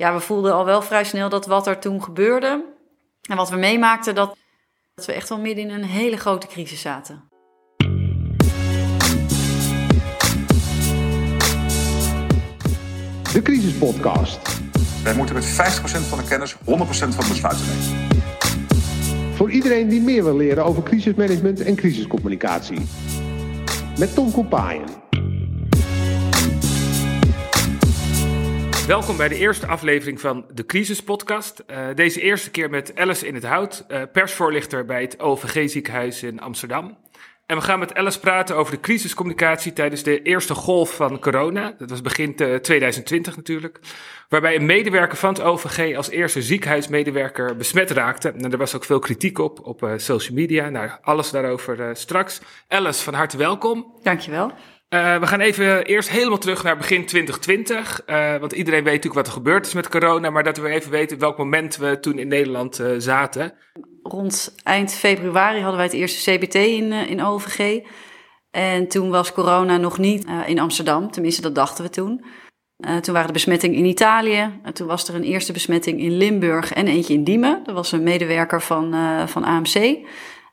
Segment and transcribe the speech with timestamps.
[0.00, 2.64] ja, we voelden al wel vrij snel dat wat er toen gebeurde
[3.28, 4.36] en wat we meemaakten, dat,
[4.94, 7.28] dat we echt wel midden in een hele grote crisis zaten.
[13.32, 14.60] De Crisispodcast.
[15.02, 15.48] Wij moeten met 50%
[16.08, 18.08] van de kennis 100% van de besluiten nemen.
[19.34, 22.86] Voor iedereen die meer wil leren over crisismanagement en crisiscommunicatie.
[23.98, 24.99] Met Tom Koepaaien.
[28.90, 31.64] Welkom bij de eerste aflevering van de Crisis Podcast.
[31.66, 36.22] Uh, deze eerste keer met Alice in het Hout, uh, persvoorlichter bij het OVG ziekenhuis
[36.22, 36.98] in Amsterdam.
[37.46, 41.74] En we gaan met Alice praten over de crisiscommunicatie tijdens de eerste golf van corona.
[41.78, 43.80] Dat was begin 2020 natuurlijk.
[44.28, 48.30] Waarbij een medewerker van het OVG als eerste ziekenhuismedewerker besmet raakte.
[48.30, 50.68] En er was ook veel kritiek op, op social media.
[50.68, 52.40] Nou, alles daarover straks.
[52.68, 53.94] Alice, van harte welkom.
[54.02, 54.52] Dankjewel.
[54.94, 58.02] Uh, we gaan even eerst helemaal terug naar begin 2020.
[58.06, 60.30] Uh, want iedereen weet natuurlijk wat er gebeurd is met corona.
[60.30, 63.52] Maar dat we even weten welk moment we toen in Nederland uh, zaten.
[64.02, 67.80] Rond eind februari hadden wij het eerste CBT in, in OVG.
[68.50, 71.10] En toen was corona nog niet in Amsterdam.
[71.10, 72.24] Tenminste, dat dachten we toen.
[73.00, 74.60] toen waren de besmettingen in Italië.
[74.62, 77.60] En toen was er een eerste besmetting in Limburg en eentje in Diemen.
[77.64, 78.94] Dat was een medewerker van,
[79.28, 79.98] van AMC.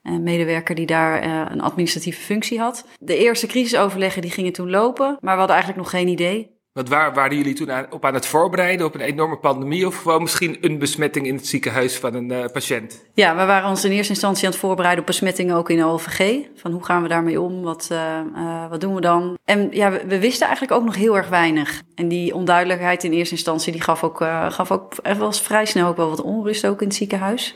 [0.08, 2.86] Een medewerker die daar uh, een administratieve functie had.
[3.00, 6.56] De eerste crisisoverleggen die gingen toen lopen, maar we hadden eigenlijk nog geen idee.
[6.78, 9.96] Wat waar, waren jullie toen aan, op aan het voorbereiden op een enorme pandemie of
[10.02, 13.06] gewoon misschien een besmetting in het ziekenhuis van een uh, patiënt?
[13.14, 15.86] Ja, we waren ons in eerste instantie aan het voorbereiden op besmettingen ook in de
[15.86, 16.46] OVG.
[16.56, 17.62] Van hoe gaan we daarmee om?
[17.62, 19.38] Wat, uh, wat doen we dan?
[19.46, 21.82] En ja, we, we, wisten eigenlijk ook nog heel erg weinig.
[21.96, 24.18] En die onduidelijkheid in eerste instantie die gaf ook,
[24.50, 27.56] gaf ook was vrij snel ook wel wat onrust ook in het ziekenhuis.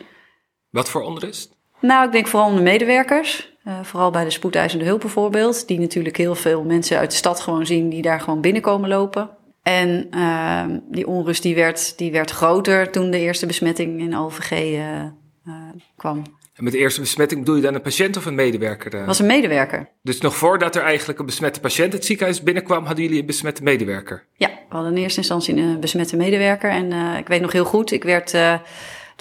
[0.70, 1.61] Wat voor onrust?
[1.82, 3.52] Nou, ik denk vooral de medewerkers.
[3.68, 5.68] Uh, vooral bij de spoedeisende hulp bijvoorbeeld.
[5.68, 9.30] Die natuurlijk heel veel mensen uit de stad gewoon zien die daar gewoon binnenkomen lopen.
[9.64, 14.52] En uh, die onrust die werd, die werd groter toen de eerste besmetting in OVG
[14.52, 15.54] uh,
[15.96, 16.24] kwam.
[16.54, 18.98] En met de eerste besmetting bedoel je dan een patiënt of een medewerker?
[18.98, 19.90] Het was een medewerker.
[20.02, 23.64] Dus nog voordat er eigenlijk een besmette patiënt het ziekenhuis binnenkwam, hadden jullie een besmette
[23.64, 24.26] medewerker?
[24.36, 26.70] Ja, we hadden in eerste instantie een besmette medewerker.
[26.70, 28.34] En ik weet nog heel goed, ik werd...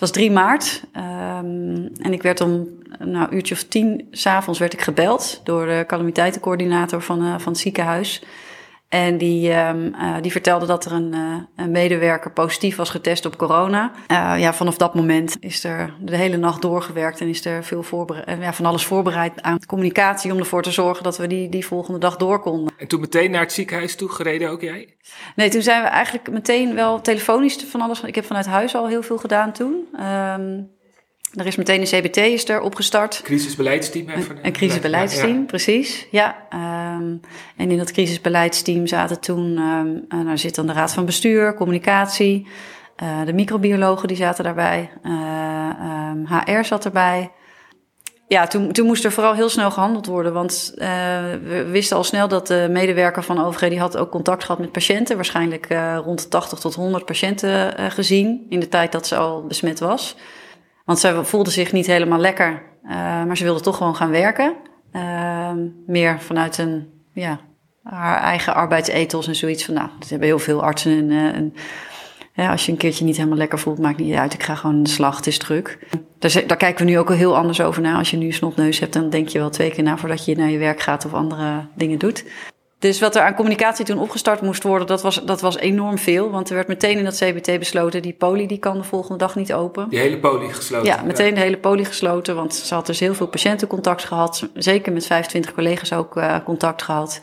[0.00, 2.68] Het was 3 maart um, en ik werd om
[2.98, 7.52] nou, een uurtje of tien s'avonds werd ik gebeld door de calamiteitencoördinator van, uh, van
[7.52, 8.22] het ziekenhuis.
[8.90, 13.26] En die, um, uh, die vertelde dat er een, uh, een, medewerker positief was getest
[13.26, 13.92] op corona.
[14.36, 18.40] ja, vanaf dat moment is er de hele nacht doorgewerkt en is er veel voorbereid,
[18.40, 21.98] ja, van alles voorbereid aan communicatie om ervoor te zorgen dat we die, die volgende
[21.98, 22.74] dag door konden.
[22.76, 24.96] En toen meteen naar het ziekenhuis toe gereden ook jij?
[25.36, 28.00] Nee, toen zijn we eigenlijk meteen wel telefonisch van alles.
[28.00, 29.88] Ik heb vanuit huis al heel veel gedaan toen.
[30.00, 30.78] Um,
[31.34, 33.20] er is meteen een CBT is er opgestart.
[33.22, 34.36] Crisisbeleidsteam even.
[34.36, 35.44] Een, een crisisbeleidsteam, ja, ja.
[35.44, 36.06] precies.
[36.10, 36.46] Ja.
[36.98, 37.20] Um,
[37.56, 39.58] en in dat crisisbeleidsteam zaten toen,
[40.12, 42.46] um, zit dan de raad van bestuur, communicatie,
[43.02, 45.70] uh, de microbiologen die zaten daarbij, uh,
[46.10, 47.30] um, HR zat erbij.
[48.28, 52.28] Ja, toen, toen moest er vooral heel snel gehandeld worden, want we wisten al snel
[52.28, 55.66] dat de medewerker van OVG die had ook contact gehad met patiënten, waarschijnlijk
[56.04, 60.16] rond de 80 tot 100 patiënten gezien in de tijd dat ze al besmet was.
[60.90, 62.90] Want ze voelde zich niet helemaal lekker, uh,
[63.24, 64.54] maar ze wilde toch gewoon gaan werken.
[64.92, 65.50] Uh,
[65.86, 67.40] meer vanuit een, ja,
[67.82, 70.92] haar eigen arbeidsethos en zoiets van, nou, dat hebben heel veel artsen.
[70.92, 74.34] En, uh, en als je een keertje niet helemaal lekker voelt, maakt niet uit.
[74.34, 75.78] Ik ga gewoon aan de slag, het is druk.
[76.18, 77.98] Daar, daar kijken we nu ook al heel anders over na.
[77.98, 80.36] Als je nu een snotneus hebt, dan denk je wel twee keer na voordat je
[80.36, 82.24] naar je werk gaat of andere dingen doet.
[82.80, 86.30] Dus wat er aan communicatie toen opgestart moest worden, dat was, dat was enorm veel.
[86.30, 89.34] Want er werd meteen in dat CBT besloten, die poli die kan de volgende dag
[89.34, 89.88] niet open.
[89.88, 90.86] Die hele poli gesloten?
[90.86, 92.34] Ja, meteen de hele poli gesloten.
[92.34, 94.48] Want ze had dus heel veel patiëntencontact gehad.
[94.54, 97.20] Zeker met 25 collega's ook uh, contact gehad.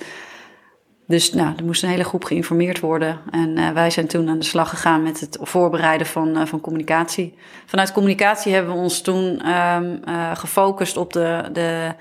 [1.08, 3.20] Dus nou, er moest een hele groep geïnformeerd worden.
[3.32, 6.62] En uh, wij zijn toen aan de slag gegaan met het voorbereiden van, uh, van
[6.62, 7.36] communicatie.
[7.66, 10.02] Vanuit communicatie hebben we ons toen um,
[10.34, 11.44] gefocust op de...
[11.54, 11.94] de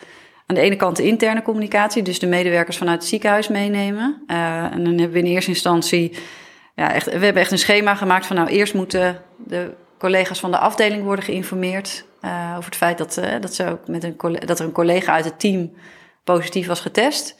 [0.46, 4.22] aan de ene kant de interne communicatie, dus de medewerkers vanuit het ziekenhuis meenemen.
[4.26, 6.16] Uh, en dan hebben we in eerste instantie,
[6.74, 10.50] ja, echt, we hebben echt een schema gemaakt van nou eerst moeten de collega's van
[10.50, 14.16] de afdeling worden geïnformeerd uh, over het feit dat, uh, dat, ze ook met een,
[14.46, 15.72] dat er een collega uit het team
[16.24, 17.36] positief was getest.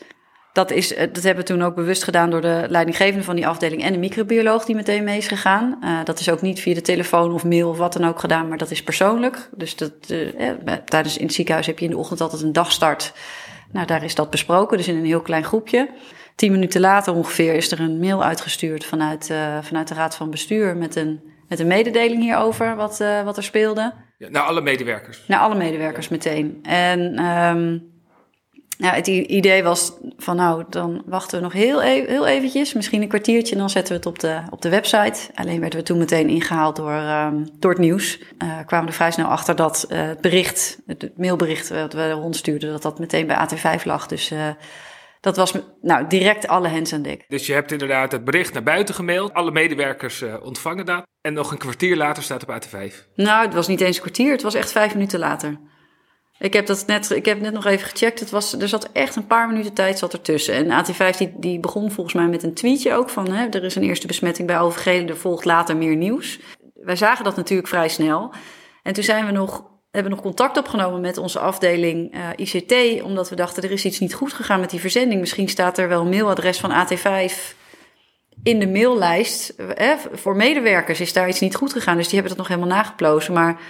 [0.56, 3.82] Dat, is, dat hebben we toen ook bewust gedaan door de leidinggevende van die afdeling
[3.82, 5.78] en de microbioloog die meteen mee is gegaan.
[5.82, 8.48] Uh, dat is ook niet via de telefoon of mail of wat dan ook gedaan,
[8.48, 9.48] maar dat is persoonlijk.
[9.56, 10.50] Dus dat, uh,
[10.84, 13.12] tijdens in het ziekenhuis heb je in de ochtend altijd een dagstart.
[13.72, 15.88] Nou, daar is dat besproken, dus in een heel klein groepje.
[16.34, 20.30] Tien minuten later ongeveer is er een mail uitgestuurd vanuit, uh, vanuit de Raad van
[20.30, 23.92] Bestuur met een, met een mededeling hierover wat, wat er speelde.
[24.18, 25.22] Ja, naar alle medewerkers?
[25.26, 26.12] Naar alle medewerkers ja.
[26.12, 26.58] meteen.
[26.62, 27.24] En...
[27.24, 27.94] Um,
[28.78, 33.02] Ja, het idee was van nou, dan wachten we nog heel, e heel eventjes, misschien
[33.02, 35.30] een kwartiertje, en dan zetten we het op de, op de website.
[35.34, 38.18] Alleen werden we toen meteen ingehaald door, um, door het nieuws.
[38.18, 38.26] Uh,
[38.66, 42.70] kwamen we er vrij snel achter dat uh, het bericht, het mailbericht dat we rondstuurden,
[42.70, 44.06] dat dat meteen bij AT5 lag.
[44.06, 44.48] Dus uh,
[45.20, 45.52] dat was
[45.82, 47.24] nou, direct alle hens aan dek.
[47.28, 49.34] Dus je hebt inderdaad het bericht naar buiten gemaild.
[49.34, 51.06] Alle medewerkers uh, ontvangen dat.
[51.20, 53.14] En nog een kwartier later staat het op AT5.
[53.14, 55.58] Nou, het was niet eens een kwartier, het was echt vijf minuten later.
[56.38, 58.20] Ik heb, dat net, ik heb net nog even gecheckt.
[58.20, 60.54] Het was, er zat echt een paar minuten tijd zat ertussen.
[60.54, 63.32] En AT5 die, die begon volgens mij met een tweetje ook van...
[63.32, 66.38] Hè, er is een eerste besmetting bij OVG, er volgt later meer nieuws.
[66.74, 68.32] Wij zagen dat natuurlijk vrij snel.
[68.82, 73.02] En toen zijn we nog, hebben we nog contact opgenomen met onze afdeling uh, ICT...
[73.02, 75.20] omdat we dachten, er is iets niet goed gegaan met die verzending.
[75.20, 77.32] Misschien staat er wel een mailadres van AT5
[78.42, 79.54] in de maillijst.
[79.74, 81.96] Hè, voor medewerkers is daar iets niet goed gegaan.
[81.96, 83.60] Dus die hebben dat nog helemaal nageplozen, maar...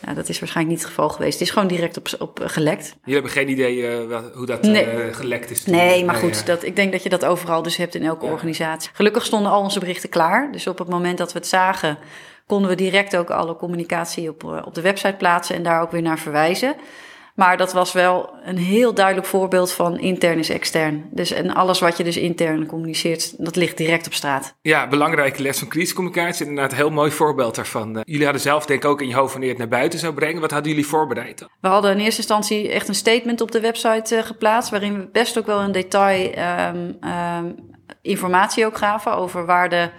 [0.00, 1.38] Nou, dat is waarschijnlijk niet het geval geweest.
[1.38, 2.84] Het is gewoon direct op, op gelekt.
[2.84, 5.06] Jullie hebben geen idee uh, hoe dat nee.
[5.06, 5.66] uh, gelekt is?
[5.66, 8.32] Nee, maar goed, dat, ik denk dat je dat overal dus hebt in elke ja.
[8.32, 8.90] organisatie.
[8.92, 10.52] Gelukkig stonden al onze berichten klaar.
[10.52, 11.98] Dus op het moment dat we het zagen,
[12.46, 16.02] konden we direct ook alle communicatie op, op de website plaatsen en daar ook weer
[16.02, 16.76] naar verwijzen.
[17.40, 21.08] Maar dat was wel een heel duidelijk voorbeeld van intern is extern.
[21.10, 24.54] Dus en alles wat je dus intern communiceert, dat ligt direct op straat.
[24.62, 26.46] Ja, belangrijke les van crisiscommunicatie.
[26.46, 27.96] Inderdaad, een heel mooi voorbeeld daarvan.
[27.96, 30.14] Uh, jullie hadden zelf denk ik ook in je hoofd wanneer het naar buiten zou
[30.14, 30.40] brengen.
[30.40, 31.48] Wat hadden jullie voorbereid dan?
[31.60, 35.08] We hadden in eerste instantie echt een statement op de website uh, geplaatst, waarin we
[35.12, 36.32] best ook wel in detail
[36.74, 37.56] um, um,
[38.02, 39.90] informatie ook gaven over waar de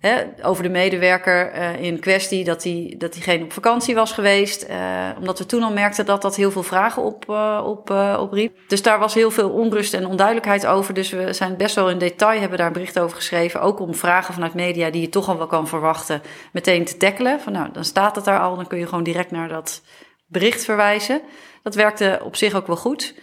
[0.00, 4.66] Hè, over de medewerker uh, in kwestie dat hij dat diegene op vakantie was geweest.
[4.68, 8.58] Uh, omdat we toen al merkten dat dat heel veel vragen op, uh, op, opriep.
[8.68, 10.94] Dus daar was heel veel onrust en onduidelijkheid over.
[10.94, 13.60] Dus we zijn best wel in detail, hebben daar een bericht over geschreven.
[13.60, 16.22] Ook om vragen vanuit media die je toch al wel kan verwachten,
[16.52, 17.40] meteen te tackelen.
[17.40, 19.82] Van nou, dan staat het daar al, dan kun je gewoon direct naar dat
[20.26, 21.20] bericht verwijzen.
[21.62, 23.14] Dat werkte op zich ook wel goed.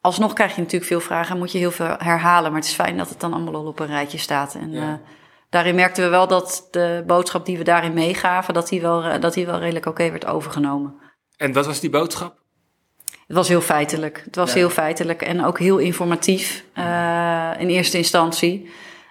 [0.00, 2.52] Alsnog krijg je natuurlijk veel vragen en moet je heel veel herhalen.
[2.52, 4.54] Maar het is fijn dat het dan allemaal al op een rijtje staat.
[4.54, 5.00] En, ja
[5.50, 9.34] daarin merkten we wel dat de boodschap die we daarin meegaven, dat die wel, dat
[9.34, 10.94] die wel redelijk oké okay werd overgenomen.
[11.36, 12.38] En wat was die boodschap?
[13.26, 14.22] Het was heel feitelijk.
[14.24, 14.56] Het was ja.
[14.56, 18.70] heel feitelijk en ook heel informatief uh, in eerste instantie.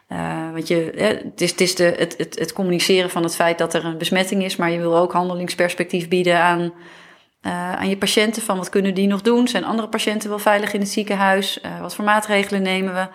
[0.09, 3.57] Uh, want je, het is, het, is de, het, het, het, communiceren van het feit
[3.57, 7.97] dat er een besmetting is, maar je wil ook handelingsperspectief bieden aan, uh, aan je
[7.97, 8.41] patiënten.
[8.41, 9.47] Van wat kunnen die nog doen?
[9.47, 11.59] Zijn andere patiënten wel veilig in het ziekenhuis?
[11.81, 13.07] wat voor maatregelen nemen we?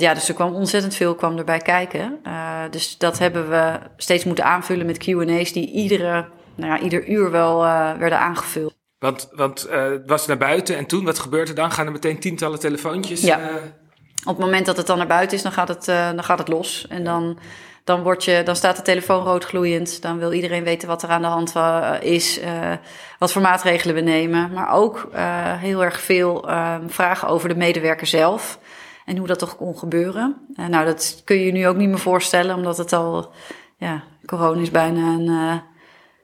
[0.00, 2.20] Ja, dus er kwam ontzettend veel kwam erbij kijken.
[2.26, 7.08] Uh, dus dat hebben we steeds moeten aanvullen met Q&A's die iedere, nou ja, ieder
[7.08, 8.74] uur wel uh, werden aangevuld.
[8.98, 11.70] Want, want uh, het was naar buiten en toen, wat gebeurt er dan?
[11.70, 13.20] Gaan er meteen tientallen telefoontjes?
[13.20, 13.38] Ja.
[14.24, 16.48] Op het moment dat het dan naar buiten is, dan gaat het, dan gaat het
[16.48, 16.86] los.
[16.88, 17.38] En dan,
[17.84, 20.02] dan, word je, dan staat de telefoon rood gloeiend.
[20.02, 21.54] Dan wil iedereen weten wat er aan de hand
[22.02, 22.40] is,
[23.18, 24.52] wat voor maatregelen we nemen.
[24.52, 25.08] Maar ook
[25.58, 26.48] heel erg veel
[26.86, 28.58] vragen over de medewerker zelf.
[29.10, 30.36] En hoe dat toch kon gebeuren.
[30.56, 33.32] Uh, nou, dat kun je je nu ook niet meer voorstellen, omdat het al,
[33.76, 35.58] ja, corona is bijna een, uh,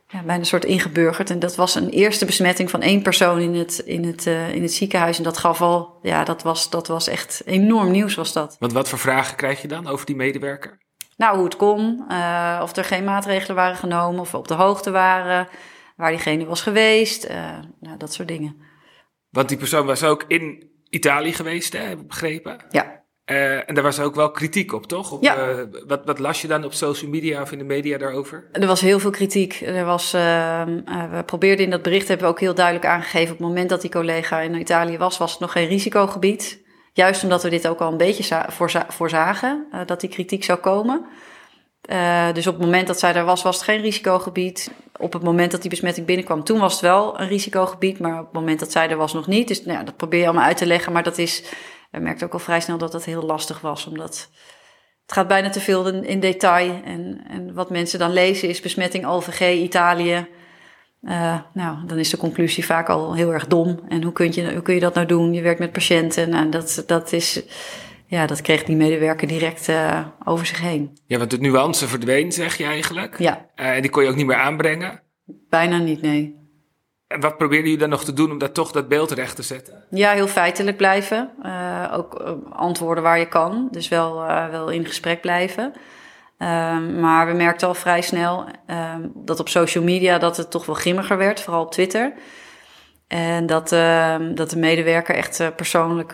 [0.06, 1.30] ja, bijna een soort ingeburgerd.
[1.30, 4.62] En dat was een eerste besmetting van één persoon in het, in het, uh, in
[4.62, 5.18] het ziekenhuis.
[5.18, 8.56] En dat gaf al, ja, dat was, dat was echt enorm nieuws was dat.
[8.58, 10.78] Want wat voor vragen krijg je dan over die medewerker?
[11.16, 12.04] Nou, hoe het kon,
[12.62, 15.48] of er geen maatregelen waren genomen, of we op de hoogte waren,
[15.96, 17.28] waar diegene was geweest,
[17.80, 18.56] nou, dat soort dingen.
[19.30, 22.56] Want die persoon was ook in Italië geweest, hè, heb ik begrepen.
[22.70, 23.04] Ja.
[23.30, 25.12] Uh, en daar was ook wel kritiek op, toch?
[25.12, 25.48] Op, ja.
[25.48, 28.48] Uh, wat, wat, las je dan op social media of in de media daarover?
[28.52, 29.60] Er was heel veel kritiek.
[29.60, 30.62] Er was, uh,
[31.10, 33.32] we probeerden in dat bericht, hebben we ook heel duidelijk aangegeven...
[33.32, 36.64] op het moment dat die collega in Italië was, was het nog geen risicogebied.
[36.93, 41.06] Juist omdat we dit ook al een beetje voorza voorzagen, dat die kritiek zou komen.
[42.32, 44.70] dus op het moment dat zij daar was, was het geen risicogebied.
[44.98, 47.98] Op het moment dat die besmetting binnenkwam, toen was het wel een risicogebied.
[47.98, 49.48] Maar op het moment dat zij er was, nog niet.
[49.48, 50.93] Dus nou dat probeer je allemaal uit te leggen.
[50.93, 51.43] Maar dat is
[51.91, 54.29] we merkten ook al vrij snel dat dat heel lastig was, omdat
[55.03, 56.81] het gaat bijna te veel in detail.
[56.84, 60.26] En, en wat mensen dan lezen is besmetting OVG Italië.
[61.03, 63.81] Uh, nou, dan is de conclusie vaak al heel erg dom.
[63.88, 65.32] En hoe kun je, hoe kun je dat nou doen?
[65.32, 66.29] Je werkt met patiënten.
[66.29, 67.43] Nou, dat, dat is.
[68.06, 70.98] Ja, dat kreeg die medewerker direct uh, over zich heen.
[71.06, 73.19] Ja, want de nuance verdween, zeg je eigenlijk.
[73.19, 73.46] Ja.
[73.56, 75.03] Uh, en die kon je ook niet meer aanbrengen?
[75.48, 76.44] Bijna niet, nee.
[77.06, 79.43] En wat probeerden jullie dan nog te doen om daar toch dat beeld recht te
[79.43, 79.84] zetten?
[79.91, 81.31] Ja, heel feitelijk blijven.
[81.43, 82.15] Uh, ook
[82.51, 83.69] antwoorden waar je kan.
[83.70, 84.15] Dus wel,
[84.51, 85.72] wel in gesprek blijven.
[86.39, 90.67] Um, maar we merkten al vrij snel um, dat op social media dat het toch
[90.67, 92.13] wel grimmiger werd, vooral op Twitter.
[93.08, 96.13] En dat, ehm, dat de medewerker echt persoonlijk,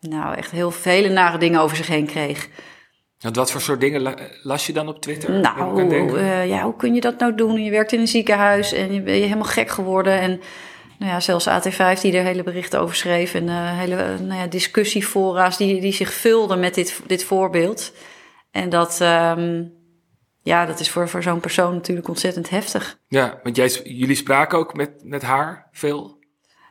[0.00, 2.48] nou echt heel vele nare dingen over zich heen kreeg.
[3.20, 5.30] Want wat voor soort dingen las je dan op Twitter?
[5.30, 7.62] Nou, uh, ja, hoe kun je dat nou doen?
[7.62, 10.20] Je werkt in een ziekenhuis en je ben je helemaal gek geworden.
[10.20, 10.40] En
[10.98, 13.34] nou ja, zelfs AT5 die er hele berichten over schreef.
[13.34, 17.92] En uh, hele nou ja, discussiefora's die, die zich vulden met dit, dit voorbeeld.
[18.50, 19.72] En dat, um,
[20.42, 22.98] ja, dat is voor, voor zo'n persoon natuurlijk ontzettend heftig.
[23.08, 26.18] Ja, want jij, jullie spraken ook met, met haar veel?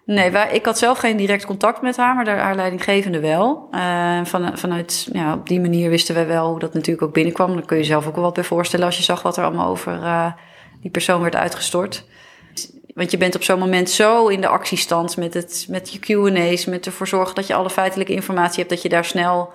[0.09, 3.67] Nee, ik had zelf geen direct contact met haar, maar de, haar leidinggevende wel.
[3.71, 7.53] Uh, van, vanuit, ja, op die manier wisten wij wel hoe dat natuurlijk ook binnenkwam.
[7.53, 9.69] Dan kun je zelf ook wel wat bij voorstellen als je zag wat er allemaal
[9.69, 10.31] over uh,
[10.81, 12.05] die persoon werd uitgestort.
[12.93, 16.65] Want je bent op zo'n moment zo in de actiestand met, het, met je QA's,
[16.65, 19.53] met ervoor zorgen dat je alle feitelijke informatie hebt, dat je daar snel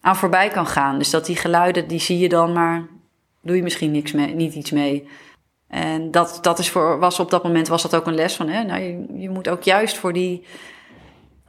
[0.00, 0.98] aan voorbij kan gaan.
[0.98, 2.86] Dus dat die geluiden, die zie je dan, maar
[3.42, 5.08] doe je misschien niks mee, niet iets mee.
[5.74, 8.48] En dat, dat is voor, was op dat moment was dat ook een les van,
[8.48, 8.62] hè?
[8.62, 10.46] Nou, je, je moet ook juist voor die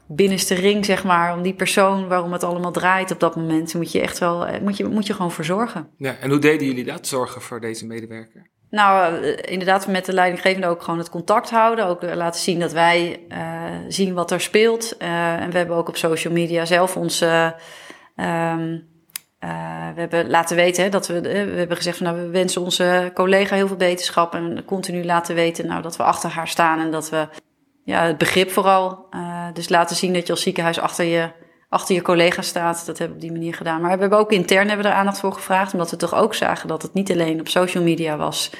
[0.07, 3.91] binnenste ring, zeg maar, om die persoon waarom het allemaal draait op dat moment, moet
[3.91, 5.89] je echt wel, moet je, moet je gewoon voor zorgen.
[5.97, 8.49] Ja, en hoe deden jullie dat, zorgen voor deze medewerker?
[8.69, 11.85] Nou, uh, inderdaad, met de leidinggevende ook gewoon het contact houden.
[11.85, 13.37] Ook laten zien dat wij uh,
[13.87, 14.95] zien wat er speelt.
[14.99, 17.55] Uh, en we hebben ook op social media zelf onze
[18.15, 18.94] um,
[19.45, 19.51] uh,
[19.93, 23.55] we hebben laten weten dat we, we hebben gezegd van nou, we wensen onze collega
[23.55, 27.09] heel veel beterschap en continu laten weten nou, dat we achter haar staan en dat
[27.09, 27.27] we
[27.83, 29.05] ja, het begrip vooral.
[29.11, 31.29] Uh, dus laten zien dat je als ziekenhuis achter je,
[31.69, 32.85] achter je collega staat.
[32.85, 33.81] Dat hebben we op die manier gedaan.
[33.81, 36.33] Maar we hebben ook intern hebben we er aandacht voor gevraagd, omdat we toch ook
[36.33, 38.51] zagen dat het niet alleen op social media was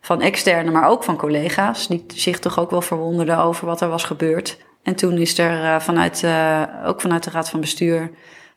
[0.00, 3.88] van externe, maar ook van collega's, die zich toch ook wel verwonderden over wat er
[3.88, 4.58] was gebeurd.
[4.82, 6.26] En toen is er vanuit,
[6.84, 8.10] ook vanuit de Raad van Bestuur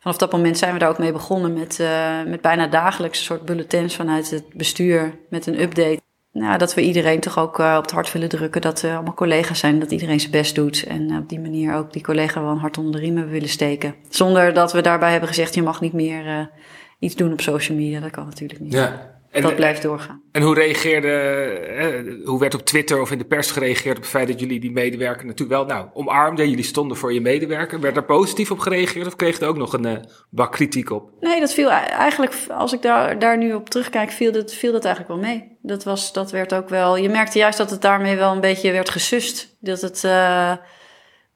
[0.04, 3.24] vanaf dat moment zijn we daar ook mee begonnen met, uh, met bijna dagelijks een
[3.24, 6.00] soort bulletins vanuit het bestuur met een update.
[6.32, 9.14] Nou, dat we iedereen toch ook uh, op het hart willen drukken dat we allemaal
[9.14, 10.84] collega's zijn, dat iedereen zijn best doet.
[10.84, 13.48] En uh, op die manier ook die collega wel een hart onder de riem willen
[13.48, 13.94] steken.
[14.08, 16.50] Zonder dat we daarbij hebben gezegd, je mag niet meer
[16.98, 18.00] iets doen op social media.
[18.00, 18.72] Dat kan natuurlijk niet.
[18.72, 19.13] Ja.
[19.34, 20.22] En dat blijft doorgaan.
[20.32, 24.10] En hoe reageerde, eh, hoe werd op Twitter of in de pers gereageerd op het
[24.10, 26.50] feit dat jullie die medewerker natuurlijk wel nou, omarmden?
[26.50, 27.80] Jullie stonden voor je medewerker.
[27.80, 29.92] Werd daar positief op gereageerd of kreeg er ook nog een uh,
[30.30, 31.10] bak kritiek op?
[31.20, 34.84] Nee, dat viel eigenlijk, als ik daar, daar nu op terugkijk, viel dat, viel dat
[34.84, 35.58] eigenlijk wel mee.
[35.62, 38.72] Dat, was, dat werd ook wel, je merkte juist dat het daarmee wel een beetje
[38.72, 39.56] werd gesust.
[39.60, 40.52] Dat, het, uh,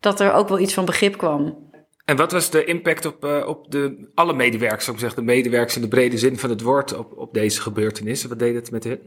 [0.00, 1.67] dat er ook wel iets van begrip kwam.
[2.08, 5.76] En wat was de impact op, uh, op de, alle medewerkers, ik zeggen, de medewerkers
[5.76, 8.28] in de brede zin van het woord, op, op deze gebeurtenissen?
[8.28, 9.00] Wat deed het met hen?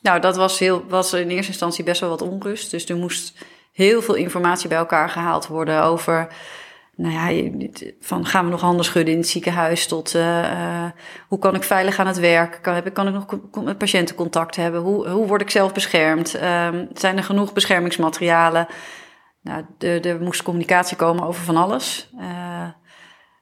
[0.00, 2.70] Nou, dat was, heel, was in eerste instantie best wel wat onrust.
[2.70, 6.28] Dus er moest heel veel informatie bij elkaar gehaald worden over,
[6.96, 7.50] nou ja,
[8.00, 10.84] van gaan we nog handen schudden in het ziekenhuis tot uh, uh,
[11.28, 12.58] hoe kan ik veilig aan het werk?
[12.62, 13.14] Kan, heb ik, kan ik
[13.52, 14.80] nog patiëntencontact hebben?
[14.80, 16.34] Hoe, hoe word ik zelf beschermd?
[16.34, 18.66] Um, zijn er genoeg beschermingsmaterialen?
[19.48, 19.64] Nou,
[20.00, 22.10] er, moest communicatie komen over van alles.
[22.20, 22.68] Uh,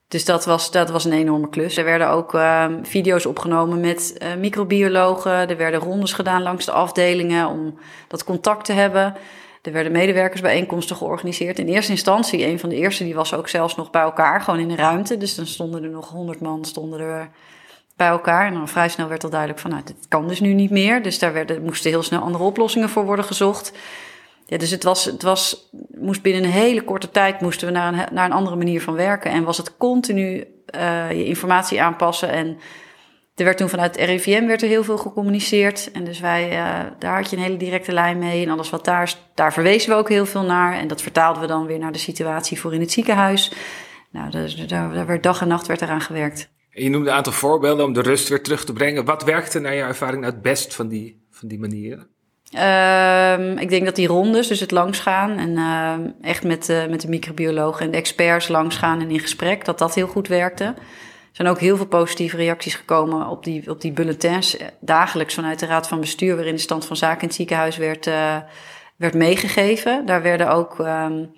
[0.09, 1.77] dus dat was, dat was een enorme klus.
[1.77, 5.33] Er werden ook uh, video's opgenomen met uh, microbiologen.
[5.33, 9.15] Er werden rondes gedaan langs de afdelingen om dat contact te hebben.
[9.63, 11.59] Er werden medewerkersbijeenkomsten georganiseerd.
[11.59, 14.61] In eerste instantie, een van de eerste, die was ook zelfs nog bij elkaar, gewoon
[14.61, 15.17] in een ruimte.
[15.17, 17.31] Dus dan stonden er nog honderd man stonden er
[17.97, 18.47] bij elkaar.
[18.47, 21.03] En dan vrij snel werd al duidelijk van, nou, dit kan dus nu niet meer.
[21.03, 23.73] Dus daar werden, moesten heel snel andere oplossingen voor worden gezocht.
[24.49, 27.93] Ja, dus het, was, het was, moest binnen een hele korte tijd moesten we naar
[27.93, 29.31] een, naar een andere manier van werken.
[29.31, 32.31] En was het continu uh, je informatie aanpassen.
[32.31, 32.59] En
[33.35, 35.91] er werd toen vanuit het RIVM werd er heel veel gecommuniceerd.
[35.93, 38.45] En dus wij, uh, daar had je een hele directe lijn mee.
[38.45, 40.79] En alles wat daar, daar verwezen we ook heel veel naar.
[40.79, 43.53] En dat vertaalden we dan weer naar de situatie voor in het ziekenhuis.
[44.11, 46.49] Nou, daar, daar werd dag en nacht werd eraan gewerkt.
[46.71, 49.05] Je noemde een aantal voorbeelden om de rust weer terug te brengen.
[49.05, 52.16] Wat werkte naar jouw ervaring nou het best van die, van die manieren?
[52.55, 55.95] Um, ik denk dat die rondes, dus het langsgaan en uh,
[56.31, 59.95] echt met, uh, met de microbiologen en de experts langsgaan en in gesprek, dat dat
[59.95, 60.65] heel goed werkte.
[60.65, 60.75] Er
[61.33, 65.59] zijn ook heel veel positieve reacties gekomen op die, op die bulletins, eh, dagelijks vanuit
[65.59, 68.37] de Raad van Bestuur, waarin de stand van zaken in het ziekenhuis werd, uh,
[68.97, 70.07] werd meegegeven.
[70.07, 71.33] Daar werden ook, um,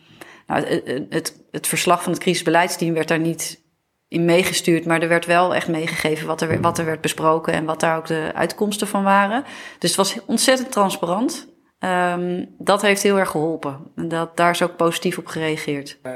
[0.46, 3.60] nou, het, het, het verslag van het crisisbeleidsteam werd daar niet
[4.08, 7.64] in meegestuurd, maar er werd wel echt meegegeven wat er, wat er werd besproken en
[7.64, 9.44] wat daar ook de uitkomsten van waren.
[9.78, 11.56] Dus het was ontzettend transparant.
[11.78, 13.90] Um, dat heeft heel erg geholpen.
[13.96, 15.98] En dat, daar is ook positief op gereageerd.
[16.02, 16.12] Uh,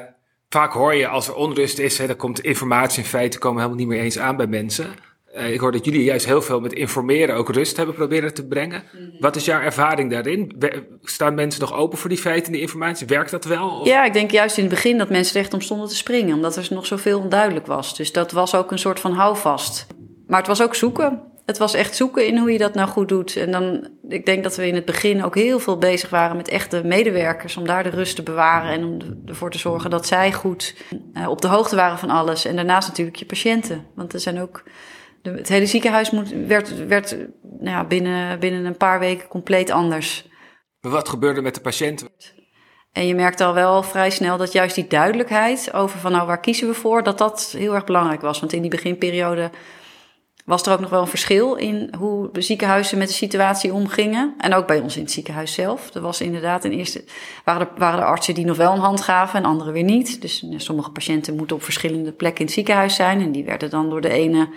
[0.48, 3.80] vaak hoor je als er onrust is, hè, dan komt informatie en feiten komen helemaal
[3.80, 4.94] niet meer eens aan bij mensen.
[5.36, 8.46] Uh, ik hoor dat jullie juist heel veel met informeren ook rust hebben proberen te
[8.46, 8.82] brengen.
[8.92, 9.16] Mm -hmm.
[9.20, 10.52] Wat is jouw ervaring daarin?
[11.02, 13.06] Staan mensen nog open voor die feiten en die informatie?
[13.06, 13.68] Werkt dat wel?
[13.68, 13.86] Of?
[13.86, 16.34] Ja, ik denk juist in het begin dat mensen er echt om stonden te springen,
[16.34, 17.96] omdat er nog zoveel onduidelijk was.
[17.96, 19.86] Dus dat was ook een soort van houvast.
[20.26, 21.22] Maar het was ook zoeken.
[21.46, 23.36] Het was echt zoeken in hoe je dat nou goed doet.
[23.36, 26.48] En dan, ik denk dat we in het begin ook heel veel bezig waren met
[26.48, 27.56] echte medewerkers.
[27.56, 30.74] Om daar de rust te bewaren en om ervoor te zorgen dat zij goed
[31.14, 32.44] uh, op de hoogte waren van alles.
[32.44, 33.84] En daarnaast natuurlijk je patiënten.
[33.94, 34.62] Want er zijn ook
[35.22, 39.70] de, het hele ziekenhuis moet, werd, werd nou ja, binnen, binnen een paar weken compleet
[39.70, 40.28] anders.
[40.80, 42.08] Maar wat gebeurde met de patiënten?
[42.92, 46.40] En je merkt al wel vrij snel dat juist die duidelijkheid over van nou waar
[46.40, 48.40] kiezen we voor, dat dat heel erg belangrijk was.
[48.40, 49.50] Want in die beginperiode
[50.44, 54.34] was er ook nog wel een verschil in hoe de ziekenhuizen met de situatie omgingen.
[54.38, 55.94] En ook bij ons in het ziekenhuis zelf.
[55.94, 57.04] Er was inderdaad een eerste,
[57.44, 60.20] waren, er, waren er artsen die nog wel een hand gaven en anderen weer niet.
[60.20, 63.20] Dus sommige patiënten moeten op verschillende plekken in het ziekenhuis zijn.
[63.20, 64.48] En die werden dan door de ene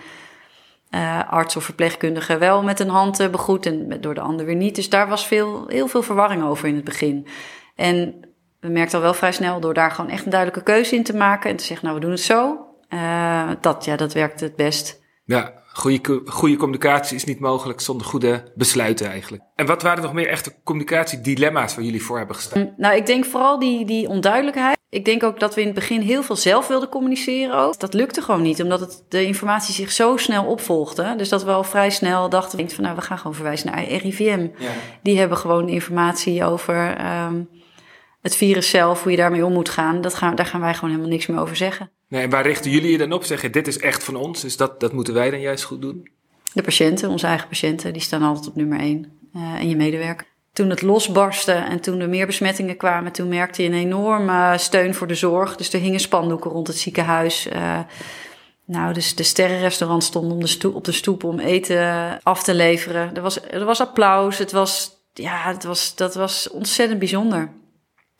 [0.90, 4.54] uh, arts of verpleegkundige wel met een hand uh, begroet en door de ander weer
[4.54, 4.74] niet.
[4.74, 7.26] Dus daar was veel, heel veel verwarring over in het begin.
[7.74, 8.14] En
[8.60, 11.16] we merkten al wel vrij snel door daar gewoon echt een duidelijke keuze in te
[11.16, 12.66] maken en te zeggen, nou we doen het zo.
[12.90, 15.02] Uh, dat, ja, dat werkte het best.
[15.24, 19.42] Ja, goede, goede communicatie is niet mogelijk zonder goede besluiten eigenlijk.
[19.54, 22.74] En wat waren nog meer echte communicatiedilemma's waar jullie voor hebben gestaan?
[22.76, 24.76] Nou, ik denk vooral die, die onduidelijkheid.
[24.88, 27.78] Ik denk ook dat we in het begin heel veel zelf wilden communiceren ook.
[27.78, 31.14] Dat lukte gewoon niet, omdat het, de informatie zich zo snel opvolgde.
[31.16, 34.48] Dus dat we al vrij snel dachten van, nou, we gaan gewoon verwijzen naar RIVM.
[34.58, 34.70] Ja.
[35.02, 37.48] Die hebben gewoon informatie over um,
[38.20, 40.00] het virus zelf, hoe je daarmee om moet gaan.
[40.00, 40.34] Dat gaan.
[40.34, 41.90] Daar gaan wij gewoon helemaal niks meer over zeggen.
[42.08, 43.24] Nee, en waar richten jullie je dan op?
[43.24, 46.08] Zeggen, dit is echt van ons, dus dat, dat moeten wij dan juist goed doen?
[46.52, 49.18] De patiënten, onze eigen patiënten, die staan altijd op nummer één.
[49.36, 50.26] Uh, en je medewerker.
[50.52, 54.94] Toen het losbarstte en toen er meer besmettingen kwamen, toen merkte je een enorme steun
[54.94, 55.56] voor de zorg.
[55.56, 57.46] Dus er hingen spandoeken rond het ziekenhuis.
[57.46, 57.78] Uh,
[58.64, 62.54] nou, dus de sterrenrestaurant stond om de stoep, op de stoep om eten af te
[62.54, 63.14] leveren.
[63.14, 64.38] Er was, er was applaus.
[64.38, 67.52] Het was, ja, het was, dat was ontzettend bijzonder.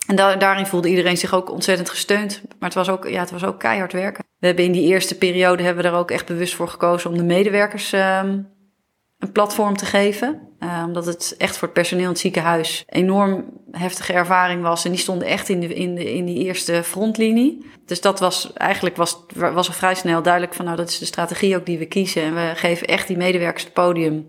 [0.07, 2.43] En daarin voelde iedereen zich ook ontzettend gesteund.
[2.59, 4.25] Maar het was ook, ja, het was ook keihard werken.
[4.39, 7.17] We hebben in die eerste periode hebben we er ook echt bewust voor gekozen om
[7.17, 8.49] de medewerkers um,
[9.19, 10.41] een platform te geven.
[10.61, 14.85] Uh, omdat het echt voor het personeel in het ziekenhuis enorm heftige ervaring was.
[14.85, 17.67] En die stonden echt in, de, in, de, in die eerste frontlinie.
[17.87, 21.05] Dus dat was eigenlijk was, was er vrij snel duidelijk van nou, dat is de
[21.05, 22.23] strategie ook die we kiezen.
[22.23, 24.29] En we geven echt die medewerkers het podium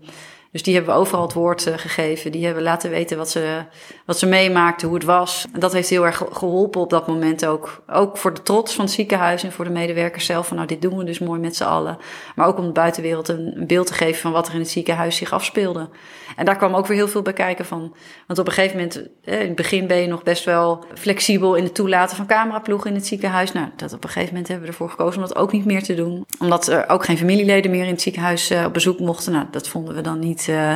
[0.50, 2.32] dus die hebben we overal het woord uh, gegeven.
[2.32, 3.64] Die hebben laten weten wat ze,
[4.08, 5.46] wat ze meemaakten, hoe het was.
[5.52, 7.82] En dat heeft heel erg geholpen op dat moment ook.
[7.88, 10.46] Ook voor de trots van het ziekenhuis en voor de medewerkers zelf.
[10.46, 11.98] Van nou, dit doen we dus mooi met z'n allen.
[12.34, 15.16] Maar ook om de buitenwereld een, beeld te geven van wat er in het ziekenhuis
[15.16, 15.88] zich afspeelde.
[16.36, 17.94] En daar kwam ook weer heel veel bij kijken van.
[18.26, 21.54] Want op een gegeven moment, eh, in het begin ben je nog best wel flexibel
[21.54, 23.52] in het toelaten van cameraploegen in het ziekenhuis.
[23.52, 25.82] Nou, dat op een gegeven moment hebben we ervoor gekozen om dat ook niet meer
[25.82, 26.26] te doen.
[26.38, 29.32] Omdat er ook geen familieleden meer in het ziekenhuis uh, op bezoek mochten.
[29.32, 30.74] Nou, dat vonden we dan niet uh,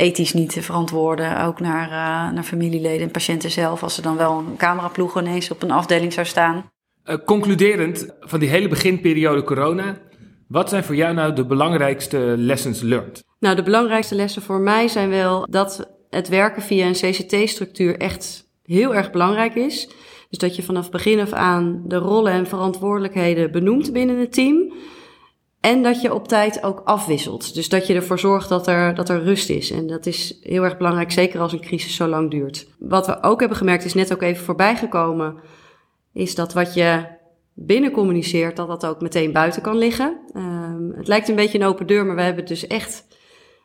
[0.00, 1.44] ethisch niet te verantwoorden.
[1.44, 3.82] Ook naar, uh, naar familieleden en patiënten zelf.
[3.82, 6.70] Als er dan wel een cameraploeg ineens op een afdeling zou staan.
[7.04, 9.98] Uh, concluderend van die hele beginperiode corona.
[10.48, 13.24] Wat zijn voor jou nou de belangrijkste lessons learned?
[13.38, 18.48] Nou, de belangrijkste lessen voor mij zijn wel dat het werken via een CCT-structuur echt
[18.62, 19.88] heel erg belangrijk is.
[20.28, 24.72] Dus dat je vanaf begin af aan de rollen en verantwoordelijkheden benoemt binnen het team.
[25.60, 27.54] En dat je op tijd ook afwisselt.
[27.54, 29.70] Dus dat je ervoor zorgt dat er, dat er rust is.
[29.70, 32.68] En dat is heel erg belangrijk, zeker als een crisis zo lang duurt.
[32.78, 35.36] Wat we ook hebben gemerkt, is net ook even voorbijgekomen,
[36.12, 37.06] is dat wat je
[37.54, 40.18] binnen communiceert, dat dat ook meteen buiten kan liggen.
[40.34, 43.06] Um, het lijkt een beetje een open deur, maar we hebben dus echt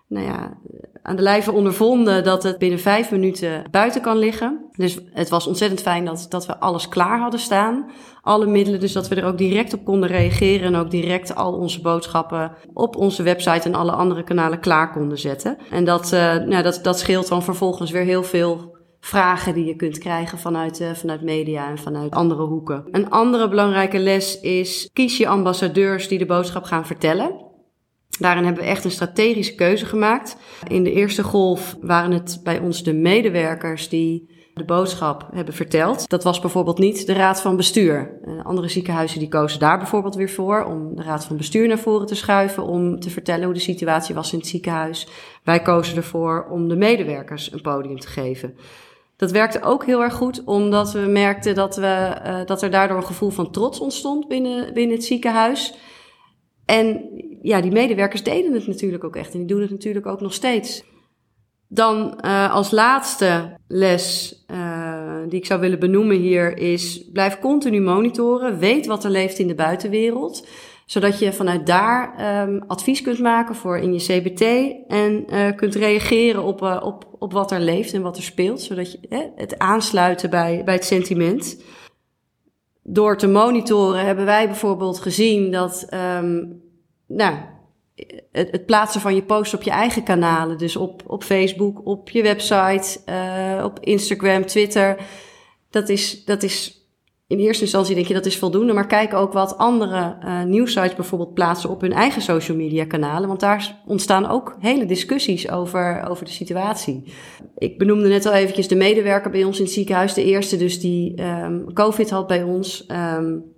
[0.08, 0.58] nou ja,
[1.02, 4.70] aan de lijve ondervonden dat het binnen vijf minuten buiten kan liggen.
[4.72, 7.92] Dus het was ontzettend fijn dat, dat we alles klaar hadden staan.
[8.22, 11.54] Alle middelen, dus dat we er ook direct op konden reageren en ook direct al
[11.54, 15.58] onze boodschappen op onze website en alle andere kanalen klaar konden zetten.
[15.72, 19.76] En dat, uh, nou, dat, dat scheelt dan vervolgens weer heel veel vragen die je
[19.76, 22.84] kunt krijgen vanuit, uh, vanuit media en vanuit andere hoeken.
[22.92, 27.45] Een andere belangrijke les is kies je ambassadeurs die de boodschap gaan vertellen.
[28.20, 30.38] Daarin hebben we echt een strategische keuze gemaakt.
[30.68, 36.10] In de eerste golf waren het bij ons de medewerkers die de boodschap hebben verteld.
[36.10, 38.20] Dat was bijvoorbeeld niet de raad van bestuur.
[38.26, 41.80] Uh, andere ziekenhuizen die kozen daar bijvoorbeeld weer voor om de raad van bestuur naar
[41.80, 45.08] voren te schuiven om te vertellen hoe de situatie was in het ziekenhuis.
[45.44, 48.58] Wij kozen ervoor om de medewerkers een podium te geven.
[49.18, 52.98] Dat werkte ook heel erg goed, omdat we merkten dat, we, uh, dat er daardoor
[52.98, 55.78] een gevoel van trots ontstond binnen, binnen het ziekenhuis.
[56.66, 57.10] En
[57.46, 59.34] ja, die medewerkers deden het natuurlijk ook echt.
[59.34, 60.84] En die doen het natuurlijk ook nog steeds.
[61.68, 67.10] Dan uh, als laatste les uh, die ik zou willen benoemen hier is...
[67.14, 68.60] blijf continu monitoren.
[68.60, 70.48] Weet wat er leeft in de buitenwereld.
[70.86, 72.16] Zodat je vanuit daar
[72.48, 74.42] um, advies kunt maken voor in je CBT.
[74.88, 78.62] En uh, kunt reageren op, op, op wat er leeft en wat er speelt.
[78.62, 81.64] Zodat je het aansluiten bij, bij het sentiment
[82.84, 85.88] door te monitoren hebben wij bijvoorbeeld gezien dat,
[86.20, 86.64] um,
[87.08, 87.36] nou,
[88.32, 92.22] het, plaatsen van je post op je eigen kanalen, dus op, op Facebook, op je
[92.22, 94.98] website, uh, op Instagram, Twitter,
[95.70, 96.86] dat is, dat is
[97.28, 100.96] in eerste instantie denk je dat is voldoende, maar kijk ook wat andere uh, nieuwsites
[100.96, 103.28] bijvoorbeeld plaatsen op hun eigen social media kanalen.
[103.28, 107.04] Want daar ontstaan ook hele discussies over, over de situatie.
[107.58, 110.80] Ik benoemde net al eventjes de medewerker bij ons in het ziekenhuis, de eerste dus
[110.80, 112.86] die um, COVID had bij ons.
[113.18, 113.55] Um,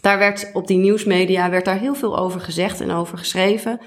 [0.00, 3.80] daar werd op die nieuwsmedia werd daar heel veel over gezegd en over geschreven.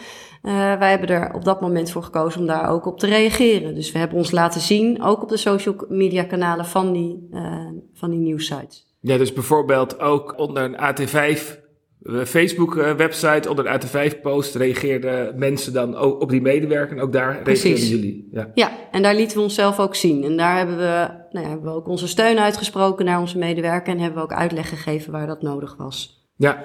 [0.43, 3.75] Uh, wij hebben er op dat moment voor gekozen om daar ook op te reageren.
[3.75, 7.67] Dus we hebben ons laten zien, ook op de social media kanalen van die, uh,
[7.93, 8.85] van die nieuwsites.
[8.99, 11.59] Ja, dus bijvoorbeeld ook onder een AT5 eh,
[12.03, 16.97] Facebook-website, onder een AT5-post reageerden mensen dan ook op die medewerker.
[16.97, 18.27] En ook daar reageerden jullie.
[18.31, 18.51] Ja.
[18.53, 20.23] ja, en daar lieten we onszelf ook zien.
[20.23, 23.93] En daar hebben we, nou ja, hebben we ook onze steun uitgesproken naar onze medewerker.
[23.93, 26.29] En hebben we ook uitleg gegeven waar dat nodig was.
[26.35, 26.63] Ja,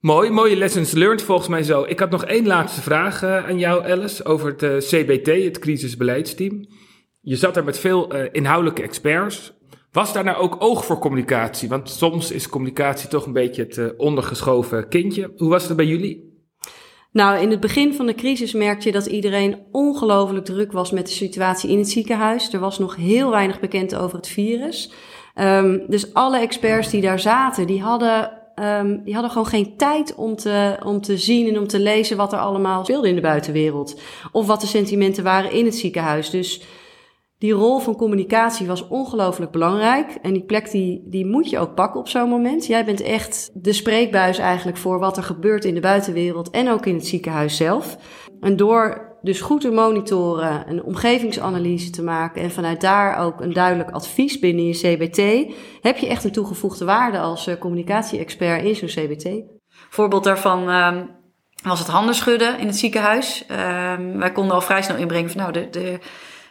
[0.00, 0.30] mooi.
[0.30, 1.82] Mooie lessons learned volgens mij zo.
[1.82, 5.58] Ik had nog één laatste vraag uh, aan jou, Alice, over het uh, CBT, het
[5.58, 6.66] crisisbeleidsteam.
[7.20, 9.52] Je zat er met veel uh, inhoudelijke experts.
[9.92, 11.68] Was daar nou ook oog voor communicatie?
[11.68, 15.32] Want soms is communicatie toch een beetje het uh, ondergeschoven kindje.
[15.36, 16.28] Hoe was het bij jullie?
[17.12, 21.06] Nou, in het begin van de crisis merkte je dat iedereen ongelooflijk druk was met
[21.06, 22.52] de situatie in het ziekenhuis.
[22.52, 24.92] Er was nog heel weinig bekend over het virus.
[25.34, 30.14] Um, dus alle experts die daar zaten, die hadden, um, die hadden gewoon geen tijd
[30.14, 33.20] om te, om te zien en om te lezen wat er allemaal speelde in de
[33.20, 34.00] buitenwereld.
[34.32, 36.30] Of wat de sentimenten waren in het ziekenhuis.
[36.30, 36.62] Dus
[37.40, 40.18] die rol van communicatie was ongelooflijk belangrijk.
[40.22, 42.66] En die plek die, die moet je ook pakken op zo'n moment.
[42.66, 46.86] Jij bent echt de spreekbuis eigenlijk voor wat er gebeurt in de buitenwereld en ook
[46.86, 47.96] in het ziekenhuis zelf.
[48.40, 53.52] En door dus goed te monitoren, een omgevingsanalyse te maken en vanuit daar ook een
[53.52, 58.76] duidelijk advies binnen je CBT, heb je echt een toegevoegde waarde als uh, communicatie-expert in
[58.76, 59.28] zo'n CBT.
[59.68, 60.96] Voorbeeld daarvan uh,
[61.62, 63.44] was het handen schudden in het ziekenhuis.
[63.50, 63.56] Uh,
[64.14, 65.98] wij konden al vrij snel inbrengen van nou, de, de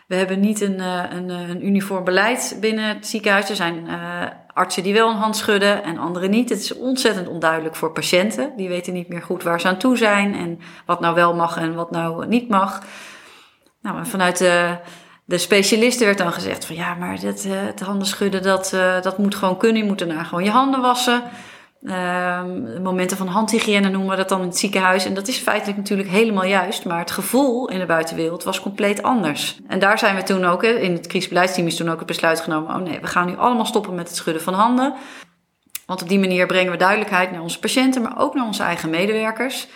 [0.09, 3.49] we hebben niet een, eh, een, eh, een uniform beleid binnen het ziekenhuis.
[3.49, 6.49] Er zijn uh, artsen die wel een hand schudden en anderen niet.
[6.49, 8.53] Het is ontzettend onduidelijk voor patiënten.
[8.57, 11.57] Die weten niet meer goed waar ze aan toe zijn en wat nou wel mag
[11.57, 12.83] en wat nou niet mag.
[13.81, 14.77] Nou, vanuit de,
[15.25, 18.69] de specialisten werd dan gezegd van ja, maar dat, het handen schudden, dat,
[19.01, 19.81] dat moet gewoon kunnen.
[19.81, 21.23] Je moet daarna gewoon je handen wassen.
[21.81, 25.05] Um, momenten van handhygiëne noemen we dat dan in het ziekenhuis.
[25.05, 26.85] En dat is feitelijk natuurlijk helemaal juist.
[26.85, 29.59] Maar het gevoel in de buitenwereld was compleet anders.
[29.67, 32.75] En daar zijn we toen ook, in het crisisbeleidsteam is toen ook het besluit genomen.
[32.75, 34.93] Oh nee, we gaan nu allemaal stoppen met het schudden van handen.
[35.85, 38.89] Want op die manier brengen we duidelijkheid naar onze patiënten, maar ook naar onze eigen
[38.89, 39.67] medewerkers.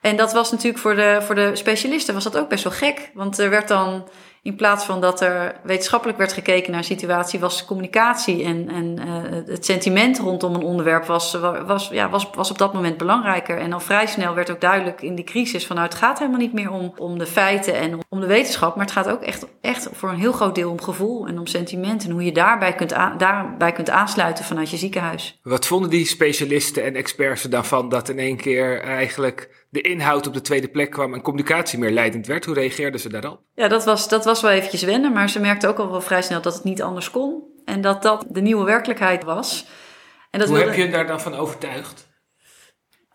[0.00, 3.10] En dat was natuurlijk voor de, voor de specialisten was dat ook best wel gek.
[3.14, 4.08] Want er werd dan
[4.42, 9.46] in plaats van dat er wetenschappelijk werd gekeken naar situatie, was communicatie en, en uh,
[9.46, 13.58] het sentiment rondom een onderwerp was, was, ja, was, was op dat moment belangrijker.
[13.58, 16.40] En al vrij snel werd ook duidelijk in die crisis van nou, het gaat helemaal
[16.40, 19.46] niet meer om, om de feiten en om de wetenschap, maar het gaat ook echt,
[19.60, 22.72] echt voor een heel groot deel om gevoel en om sentiment en hoe je daarbij
[22.72, 25.40] kunt, daarbij kunt aansluiten vanuit je ziekenhuis.
[25.42, 30.34] Wat vonden die specialisten en experts ervan dat in één keer eigenlijk de inhoud op
[30.34, 32.44] de tweede plek kwam en communicatie meer leidend werd.
[32.44, 33.40] Hoe reageerden ze daarop?
[33.54, 36.22] Ja, dat was, dat was wel eventjes wennen, maar ze merkten ook al wel vrij
[36.22, 37.42] snel dat het niet anders kon.
[37.64, 39.66] En dat dat de nieuwe werkelijkheid was.
[40.30, 40.72] En dat Hoe wilde...
[40.72, 42.09] heb je daar dan van overtuigd?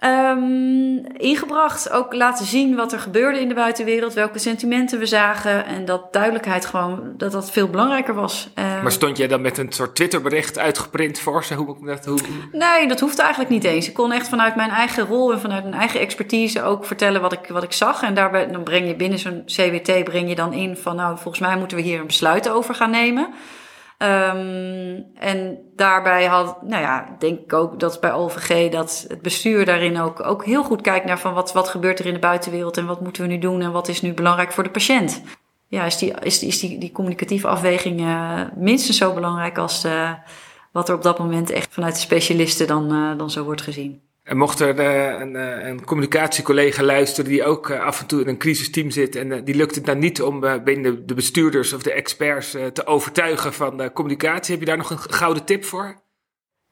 [0.05, 5.65] Um, ingebracht, ook laten zien wat er gebeurde in de buitenwereld, welke sentimenten we zagen
[5.65, 8.49] en dat duidelijkheid gewoon, dat dat veel belangrijker was.
[8.59, 11.53] Uh, maar stond jij dan met een soort Twitterbericht uitgeprint voor ze?
[11.53, 12.19] Hoe, dat, hoe...
[12.51, 13.87] Nee, dat hoeft eigenlijk niet eens.
[13.87, 17.33] Ik kon echt vanuit mijn eigen rol en vanuit mijn eigen expertise ook vertellen wat
[17.33, 18.01] ik, wat ik zag.
[18.01, 21.39] En daarbij dan breng je binnen zo'n CWT breng je dan in van nou, volgens
[21.39, 23.33] mij moeten we hier een besluit over gaan nemen.
[23.97, 29.65] Um, en daarbij had, nou ja, denk ik ook dat bij OVG dat het bestuur
[29.65, 32.77] daarin ook, ook heel goed kijkt naar van wat, wat gebeurt er in de buitenwereld
[32.77, 35.21] en wat moeten we nu doen en wat is nu belangrijk voor de patiënt.
[35.67, 39.85] Ja, is die, is die, is die, die communicatieve afweging uh, minstens zo belangrijk als
[39.85, 40.11] uh,
[40.71, 44.01] wat er op dat moment echt vanuit de specialisten dan, uh, dan zo wordt gezien.
[44.25, 48.21] En mocht er uh, een, uh, een, communicatiecollega luisteren die ook uh, af en toe
[48.21, 51.83] in een crisisteam zit en die lukt het dan niet om binnen de bestuurders of
[51.83, 56.03] de experts te overtuigen van de communicatie, heb je daar nog een gouden tip voor?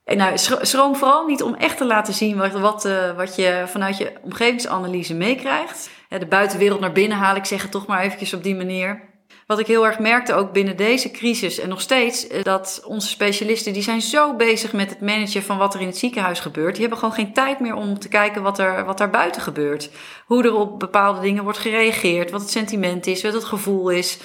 [0.03, 3.97] En nou, schroom vooral niet om echt te laten zien wat, wat, wat je vanuit
[3.97, 5.89] je omgevingsanalyse meekrijgt.
[6.09, 9.12] de buitenwereld naar binnen haal ik zeg het toch maar eventjes op die manier.
[9.47, 13.07] Wat ik heel erg merkte ook binnen deze crisis en nog steeds, eh, dat onze
[13.07, 16.71] specialisten die zijn zo bezig met het managen van wat er in het ziekenhuis gebeurt.
[16.71, 19.89] Die hebben gewoon geen tijd meer om te kijken wat er, wat daar buiten gebeurt.
[20.25, 24.19] Hoe er op bepaalde dingen wordt gereageerd, wat het sentiment is, wat het gevoel is.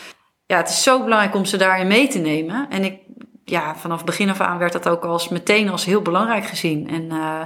[0.47, 2.67] Ja, het is zo belangrijk om ze daarin mee te nemen.
[2.71, 3.01] En ik,
[3.45, 6.89] ja, vanaf begin af aan werd dat ook als meteen als heel belangrijk gezien.
[6.89, 7.41] En uh,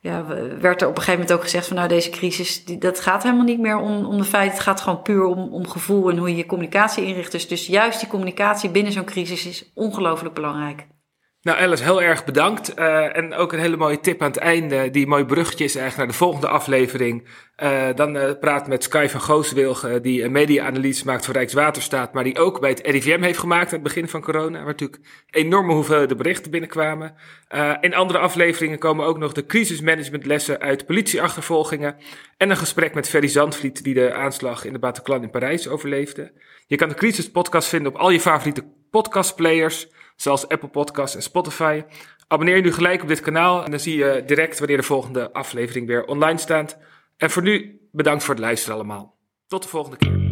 [0.00, 0.26] ja,
[0.60, 3.22] werd er op een gegeven moment ook gezegd van nou deze crisis, die, dat gaat
[3.22, 4.54] helemaal niet meer om, om de feiten.
[4.54, 7.32] Het gaat gewoon puur om, om gevoel en hoe je je communicatie inricht.
[7.32, 10.86] Dus, dus juist die communicatie binnen zo'n crisis is ongelooflijk belangrijk.
[11.42, 12.78] Nou, Alice, heel erg bedankt.
[12.78, 15.96] Uh, en ook een hele mooie tip aan het einde, die mooi bruggetje is eigenlijk
[15.96, 17.28] naar de volgende aflevering.
[17.62, 22.24] Uh, dan uh, praat met Sky van Gooswilgen, die een media-analyse maakt voor Rijkswaterstaat, maar
[22.24, 25.72] die ook bij het RIVM heeft gemaakt aan het begin van corona, waar natuurlijk enorme
[25.72, 27.14] hoeveelheden berichten binnenkwamen.
[27.80, 31.96] in andere afleveringen komen ook nog de crisismanagementlessen uit politieachtervolgingen
[32.36, 36.32] en een gesprek met Ferry Zandvliet, die de aanslag in de Bataclan in Parijs overleefde.
[36.66, 39.88] Je kan de Crisis-podcast vinden op al je favoriete podcastplayers
[40.20, 41.82] zoals Apple Podcasts en Spotify.
[42.26, 45.32] Abonneer je nu gelijk op dit kanaal en dan zie je direct wanneer de volgende
[45.32, 46.78] aflevering weer online staat.
[47.16, 49.16] En voor nu bedankt voor het luisteren allemaal.
[49.46, 50.27] Tot de volgende keer.